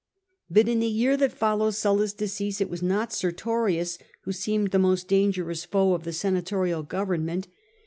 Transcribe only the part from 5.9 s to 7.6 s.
of the senatorial government.